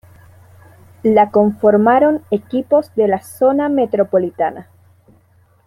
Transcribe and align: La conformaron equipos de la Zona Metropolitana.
La 1.03 1.29
conformaron 1.29 2.23
equipos 2.31 2.89
de 2.95 3.07
la 3.07 3.21
Zona 3.21 3.69
Metropolitana. 3.69 4.67